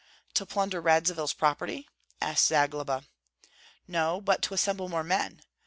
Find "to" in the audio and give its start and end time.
0.33-0.47, 4.41-4.55